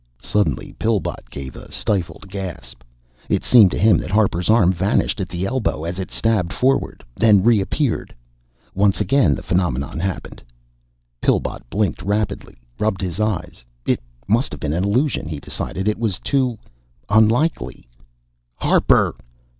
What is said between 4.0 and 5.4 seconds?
Harper's arm vanished at